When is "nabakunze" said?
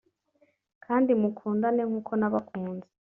2.19-2.87